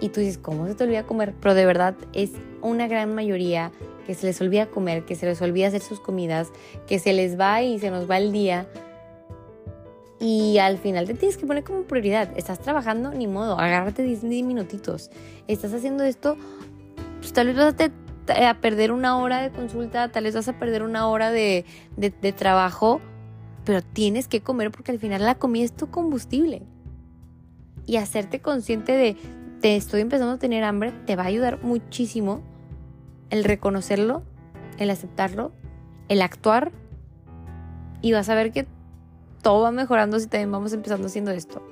[0.00, 1.34] Y tú dices, ¿cómo se te olvida comer?
[1.38, 2.30] Pero de verdad es
[2.62, 3.72] una gran mayoría
[4.08, 6.48] que se les olvida comer, que se les olvida hacer sus comidas,
[6.86, 8.66] que se les va y se nos va el día.
[10.18, 12.30] Y al final te tienes que poner como prioridad.
[12.34, 15.10] Estás trabajando, ni modo, agárrate 10 minutitos.
[15.46, 16.38] Estás haciendo esto,
[17.18, 17.74] pues tal vez vas
[18.30, 21.66] a, perder una hora de consulta, tal vez vas a perder una hora de,
[21.98, 23.02] de trabajo,
[23.66, 26.62] pero tienes que comer porque al final la comida es tu combustible.
[27.84, 29.18] Y hacerte consciente de,
[29.60, 32.42] te estoy empezando a tener hambre, te va a ayudar muchísimo
[33.30, 34.22] el reconocerlo,
[34.78, 35.52] el aceptarlo,
[36.08, 36.72] el actuar
[38.00, 38.66] y vas a ver que
[39.42, 41.62] todo va mejorando si también vamos empezando haciendo esto.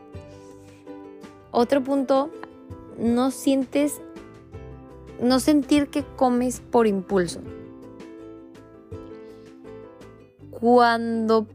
[1.50, 2.30] Otro punto,
[2.98, 4.00] no sientes,
[5.20, 7.40] no sentir que comes por impulso.
[10.50, 11.46] Cuando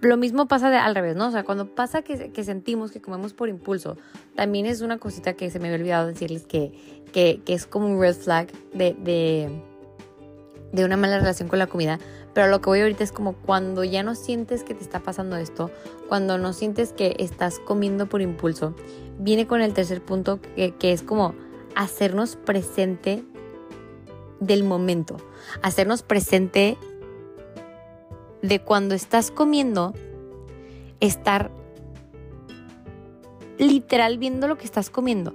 [0.00, 1.28] lo mismo pasa de, al revés, ¿no?
[1.28, 3.96] O sea, cuando pasa que, sentimos que comemos por impulso,
[4.34, 8.00] también es una cosita que se me había olvidado decirles que, que, es como un
[8.00, 9.62] red flag de, de,
[10.72, 12.00] de una mala relación con la comida.
[12.34, 15.36] Pero lo que voy ahorita es como cuando ya no sientes que te está pasando
[15.36, 15.70] esto,
[16.08, 18.74] cuando no sientes que estás comiendo por impulso,
[19.18, 21.34] viene con el tercer punto que, que es como
[21.74, 23.22] hacernos presente
[24.40, 25.18] del momento,
[25.62, 26.78] hacernos presente
[28.40, 29.92] de cuando estás comiendo,
[31.00, 31.50] estar
[33.58, 35.34] literal viendo lo que estás comiendo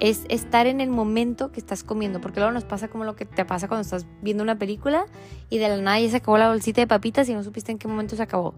[0.00, 3.24] es estar en el momento que estás comiendo, porque luego nos pasa como lo que
[3.24, 5.06] te pasa cuando estás viendo una película
[5.50, 7.78] y de la nada ya se acabó la bolsita de papitas y no supiste en
[7.78, 8.54] qué momento se acabó.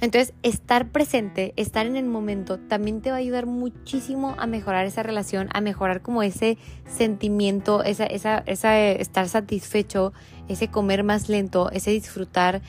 [0.00, 4.84] Entonces, estar presente, estar en el momento, también te va a ayudar muchísimo a mejorar
[4.84, 10.12] esa relación, a mejorar como ese sentimiento, esa, esa, esa estar satisfecho,
[10.48, 12.60] ese comer más lento, ese disfrutar,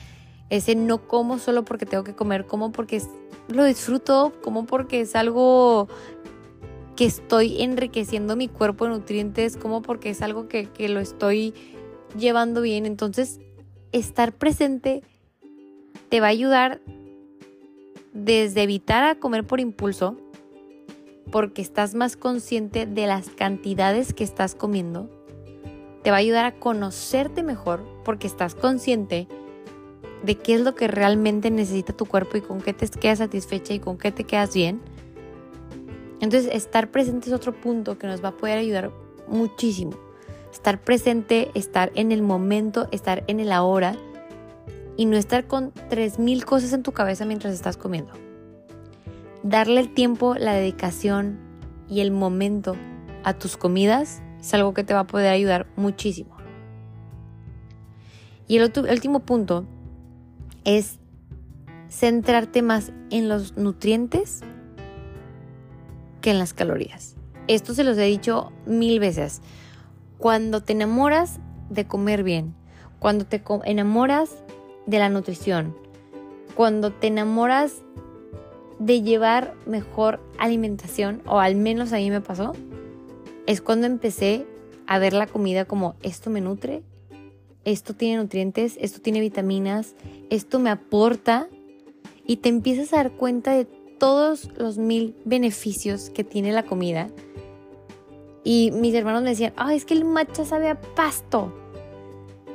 [0.48, 3.02] ese no como solo porque tengo que comer, como porque
[3.48, 5.88] lo disfruto, como porque es algo
[6.98, 11.54] que estoy enriqueciendo mi cuerpo de nutrientes, como porque es algo que, lo estoy
[12.18, 12.86] llevando bien.
[12.86, 13.38] Entonces,
[13.92, 15.04] estar presente
[16.08, 16.80] te va a ayudar
[18.14, 20.16] desde evitar a comer por impulso,
[21.30, 25.08] porque estás más consciente de las cantidades que estás comiendo.
[26.02, 29.28] Te va a ayudar a conocerte mejor, porque estás consciente
[30.24, 33.72] de qué es lo que realmente necesita tu cuerpo y con qué te quedas satisfecha
[33.72, 34.80] y con qué te quedas bien.
[36.20, 38.90] Entonces, estar presente es otro punto que nos va a poder ayudar
[39.28, 39.92] muchísimo.
[40.52, 43.96] Estar presente, estar en el momento, estar en el ahora
[44.96, 48.12] y no estar con 3.000 cosas en tu cabeza mientras estás comiendo.
[49.42, 51.38] Darle el tiempo, la dedicación
[51.88, 52.74] y el momento
[53.22, 56.36] a tus comidas es algo que te va a poder ayudar muchísimo.
[58.48, 59.66] Y el último punto
[60.64, 60.98] es
[61.88, 64.40] centrarte más en los nutrientes
[66.30, 67.16] en las calorías.
[67.46, 69.40] Esto se los he dicho mil veces.
[70.18, 72.54] Cuando te enamoras de comer bien,
[72.98, 74.30] cuando te enamoras
[74.86, 75.76] de la nutrición,
[76.54, 77.82] cuando te enamoras
[78.78, 82.52] de llevar mejor alimentación, o al menos a mí me pasó,
[83.46, 84.46] es cuando empecé
[84.86, 86.82] a ver la comida como esto me nutre,
[87.64, 89.94] esto tiene nutrientes, esto tiene vitaminas,
[90.30, 91.48] esto me aporta
[92.26, 93.66] y te empiezas a dar cuenta de
[93.98, 97.08] todos los mil beneficios que tiene la comida.
[98.44, 101.52] Y mis hermanos me decían, ay, es que el matcha sabe a pasto.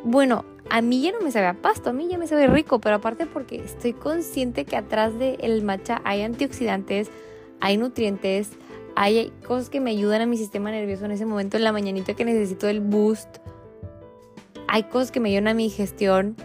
[0.03, 2.79] Bueno, a mí ya no me sabe a pasto, a mí ya me sabe rico,
[2.79, 7.10] pero aparte porque estoy consciente que atrás del matcha hay antioxidantes,
[7.60, 8.51] hay nutrientes,
[8.95, 12.13] hay cosas que me ayudan a mi sistema nervioso en ese momento en la mañanita
[12.13, 13.38] que necesito el boost.
[14.67, 16.36] Hay cosas que me ayudan a mi digestión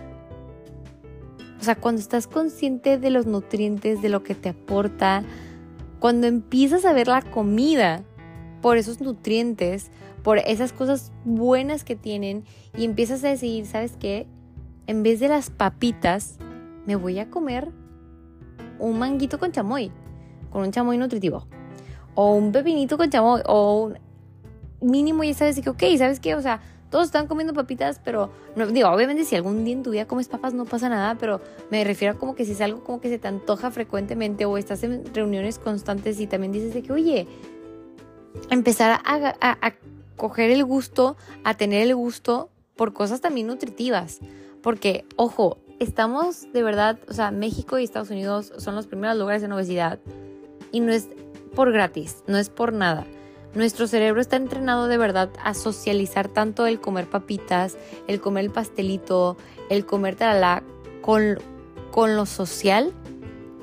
[1.68, 5.22] sea, cuando estás consciente de los nutrientes, de lo que te aporta,
[5.98, 8.04] Cuando empiezas a ver la comida
[8.62, 9.90] por esos nutrientes,
[10.22, 14.26] por esas cosas buenas que tienen y empiezas a decidir, ¿sabes qué?
[14.86, 16.38] En vez de las papitas,
[16.86, 17.68] me voy a comer
[18.78, 19.90] un manguito con chamoy,
[20.50, 21.46] con un chamoy nutritivo.
[22.14, 23.90] O un pepinito con chamoy, o
[24.80, 26.34] un mínimo ya sabes que, ok, ¿sabes qué?
[26.36, 29.90] O sea, todos están comiendo papitas, pero no, digo, obviamente si algún día en tu
[29.90, 32.82] vida comes papas no pasa nada, pero me refiero a como que si es algo
[32.82, 36.82] como que se te antoja frecuentemente o estás en reuniones constantes y también dices de
[36.82, 37.26] que, oye,
[38.50, 39.74] empezar a, a
[40.16, 44.20] coger el gusto, a tener el gusto por cosas también nutritivas.
[44.62, 49.42] Porque, ojo, estamos de verdad, o sea, México y Estados Unidos son los primeros lugares
[49.42, 49.98] en obesidad
[50.72, 51.08] y no es
[51.54, 53.06] por gratis, no es por nada.
[53.54, 58.50] Nuestro cerebro está entrenado de verdad a socializar tanto el comer papitas, el comer el
[58.50, 59.36] pastelito,
[59.70, 60.62] el comer talala
[61.00, 61.38] con,
[61.90, 62.92] con lo social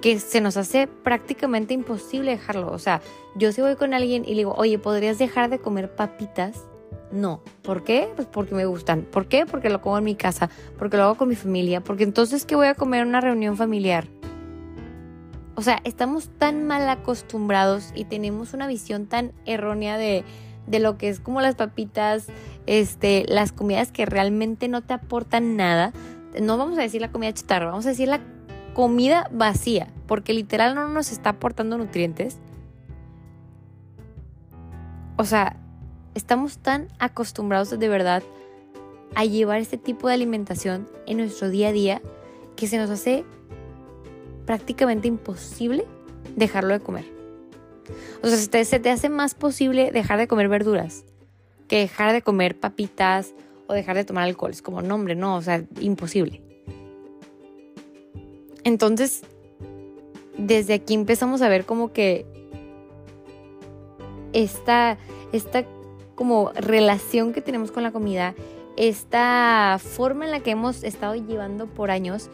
[0.02, 2.71] que se nos hace prácticamente imposible dejarlo.
[2.71, 3.02] O sea,
[3.36, 6.65] yo si voy con alguien y le digo, oye, ¿podrías dejar de comer papitas?
[7.12, 7.41] No.
[7.62, 8.10] ¿Por qué?
[8.15, 9.04] Pues porque me gustan.
[9.04, 9.45] ¿Por qué?
[9.45, 12.56] Porque lo como en mi casa, porque lo hago con mi familia, porque entonces ¿qué
[12.56, 14.08] voy a comer en una reunión familiar?
[15.56, 20.26] O sea, estamos tan mal acostumbrados y tenemos una visión tan errónea de,
[20.68, 22.28] de lo que es como las papitas,
[22.65, 25.94] este, las comidas que realmente no te aportan nada.
[26.41, 28.20] No vamos a decir la comida chatarra, vamos a decir la
[28.74, 32.38] comida vacía, porque literal no nos está aportando nutrientes.
[35.18, 35.56] O sea,
[36.13, 38.22] estamos tan acostumbrados de verdad
[39.15, 42.02] a llevar este tipo de alimentación en nuestro día a día
[42.58, 43.24] que se nos hace
[44.45, 45.86] prácticamente imposible
[46.36, 47.05] dejarlo de comer.
[48.23, 51.05] O sea, se te, hace más posible dejar de comer verduras
[51.67, 53.34] que dejar de comer papitas
[53.67, 54.51] o dejar de tomar alcohol.
[54.51, 56.41] Es como, nombre, no, o sea, imposible.
[58.63, 59.23] Entonces,
[60.38, 62.25] desde aquí empezamos a ver como que
[64.34, 64.97] esta,
[65.31, 65.65] esta
[66.15, 68.36] como relación que tenemos con la comida,
[68.77, 72.29] esta forma en la que hemos estado llevando por años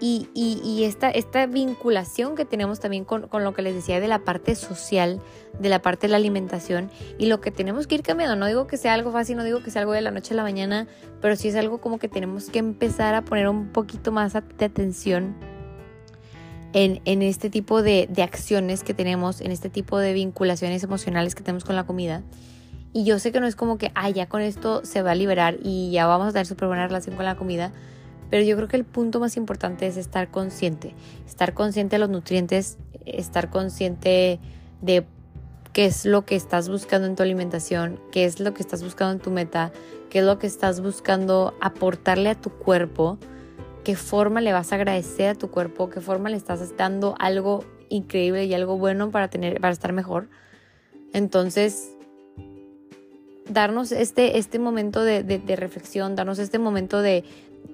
[0.00, 4.54] y, esta, esta, vinculación que tenemos también con, lo que les decía de la parte
[4.54, 5.20] social,
[5.58, 8.34] de la parte de la alimentación y lo que tenemos que ir cambiando.
[8.34, 10.36] No digo que sea algo fácil, no digo que sea algo de la noche a
[10.38, 10.86] la mañana,
[11.20, 14.64] pero sí es algo como que tenemos que empezar a poner un poquito más de
[14.64, 15.34] atención
[16.72, 21.42] en, este tipo de, de acciones que tenemos, en este tipo de vinculaciones emocionales que
[21.42, 22.22] tenemos con la comida.
[22.92, 25.14] Y yo sé que no es como que, ah, ya con esto se va a
[25.14, 27.72] liberar y ya vamos a tener súper buena relación con la comida
[28.30, 30.94] pero yo creo que el punto más importante es estar consciente,
[31.26, 34.38] estar consciente de los nutrientes, estar consciente
[34.80, 35.04] de
[35.72, 39.14] qué es lo que estás buscando en tu alimentación, qué es lo que estás buscando
[39.14, 39.72] en tu meta,
[40.08, 43.18] qué es lo que estás buscando aportarle a tu cuerpo,
[43.84, 47.64] qué forma le vas a agradecer a tu cuerpo, qué forma le estás dando algo
[47.88, 50.28] increíble y algo bueno para tener para estar mejor.
[51.12, 51.90] Entonces,
[53.48, 57.24] darnos este, este momento de, de reflexión, darnos este momento de,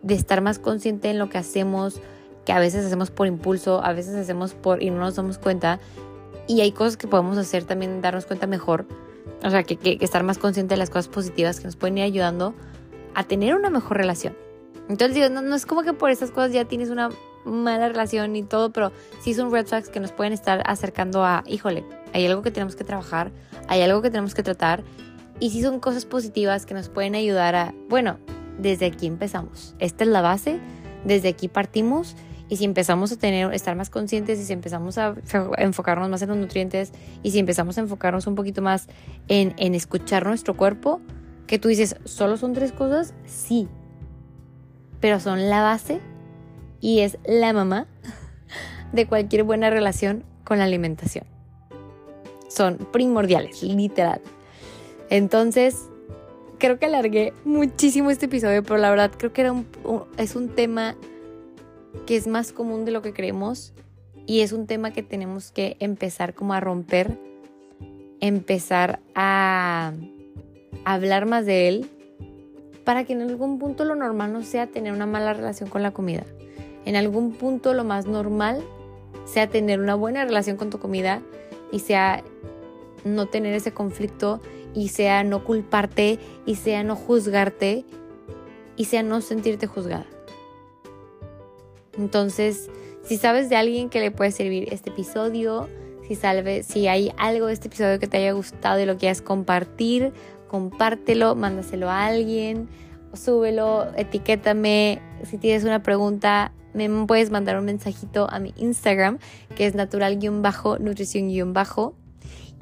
[0.03, 2.01] de estar más consciente en lo que hacemos,
[2.45, 5.81] que a veces hacemos por impulso, a veces hacemos por y no nos damos cuenta.
[6.47, 8.87] Y hay cosas que podemos hacer también, darnos cuenta mejor.
[9.43, 12.05] O sea, que, que, estar más consciente de las cosas positivas que nos pueden ir
[12.05, 12.55] ayudando
[13.15, 14.37] a tener una mejor relación.
[14.89, 17.11] Entonces, digo, no, no es como que por esas cosas ya tienes una
[17.45, 21.43] mala relación y todo, pero sí son red flags que nos pueden estar acercando a,
[21.47, 23.33] híjole, hay algo que tenemos que trabajar,
[23.69, 24.85] hay algo que tenemos que tratar.
[25.39, 28.19] Y sí son cosas positivas que nos pueden ayudar a, bueno,
[28.59, 29.75] desde aquí empezamos.
[29.79, 30.59] Esta es la base,
[31.05, 32.17] desde aquí partimos
[32.49, 35.15] y si empezamos a tener, estar más conscientes y si empezamos a
[35.59, 36.93] enfocarnos más en los nutrientes
[37.23, 38.89] y si empezamos a enfocarnos un poquito más
[39.29, 41.01] en, en escuchar nuestro cuerpo,
[41.47, 43.15] que tú dices, ¿solo son tres cosas?
[43.25, 43.69] Sí,
[45.01, 46.01] pero son la base
[46.81, 47.87] y es la mamá
[48.93, 51.25] de cualquier buena relación con la alimentación.
[52.49, 54.21] Son primordiales, literal.
[55.11, 55.89] Entonces,
[56.59, 59.67] creo que alargué muchísimo este episodio, pero la verdad creo que era un,
[60.17, 60.97] es un tema
[62.07, 63.73] que es más común de lo que creemos
[64.27, 67.19] y es un tema que tenemos que empezar como a romper,
[68.21, 69.93] empezar a
[70.85, 71.91] hablar más de él
[72.85, 75.91] para que en algún punto lo normal no sea tener una mala relación con la
[75.91, 76.25] comida.
[76.85, 78.63] En algún punto lo más normal
[79.25, 81.21] sea tener una buena relación con tu comida
[81.73, 82.23] y sea
[83.05, 84.41] no tener ese conflicto
[84.77, 87.87] y sea no culparte y sea no juzgarte
[88.77, 90.05] y sea no sentirte juzgada.
[91.97, 92.69] Entonces,
[93.03, 95.71] si sabes de alguien que le puede servir este episodio,
[96.07, 99.23] si, salve, si hay algo de este episodio que te haya gustado y lo quieras
[99.23, 100.13] compartir,
[100.47, 102.69] compártelo, mándaselo a alguien,
[103.15, 109.21] súbelo, etiquétame, si tienes una pregunta, me puedes mandar un mensajito a mi Instagram,
[109.57, 111.95] que es natural-nutrición-bajo.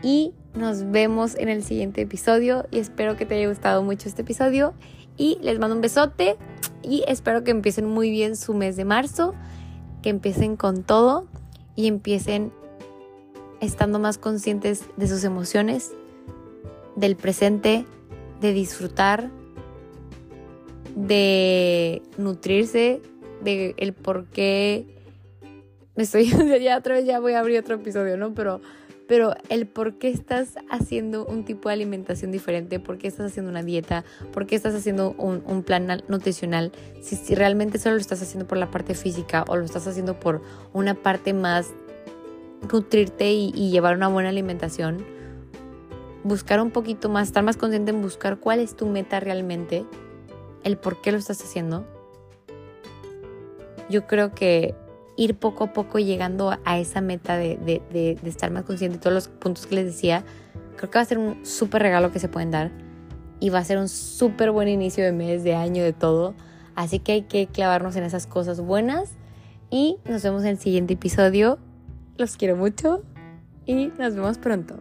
[0.00, 4.22] Y nos vemos en el siguiente episodio y espero que te haya gustado mucho este
[4.22, 4.74] episodio.
[5.16, 6.36] Y les mando un besote
[6.82, 9.34] y espero que empiecen muy bien su mes de marzo,
[10.02, 11.26] que empiecen con todo
[11.76, 12.52] y empiecen
[13.60, 15.92] estando más conscientes de sus emociones,
[16.96, 17.84] del presente,
[18.40, 19.30] de disfrutar,
[20.94, 23.00] de nutrirse,
[23.42, 24.86] de el por qué
[25.96, 26.26] me estoy
[26.62, 28.34] ya otra vez ya voy a abrir otro episodio, ¿no?
[28.34, 28.60] Pero
[29.06, 33.50] pero el por qué estás haciendo un tipo de alimentación diferente, por qué estás haciendo
[33.50, 38.46] una dieta, por qué estás haciendo un, plan nutricional, si, realmente solo lo estás haciendo
[38.46, 40.42] por la parte física o lo estás haciendo por
[40.72, 41.72] una parte más
[42.72, 45.04] nutrirte y, y llevar una buena alimentación,
[46.22, 49.84] buscar un poquito más, estar más consciente en buscar cuál es tu meta realmente,
[50.62, 51.84] el por qué lo estás haciendo.
[53.90, 54.74] Yo creo que
[55.16, 59.28] ir poco a poco llegando a esa meta de, estar más consciente de todos los
[59.28, 60.24] puntos que les decía,
[60.76, 62.70] creo que va a ser un súper regalo que se pueden dar
[63.40, 66.34] y va a ser un súper buen inicio de mes, de año, de todo.
[66.74, 69.12] Así que hay que clavarnos en esas cosas buenas
[69.70, 71.58] y nos vemos en el siguiente episodio.
[72.16, 73.02] Los quiero mucho
[73.66, 74.76] y nos vemos pronto.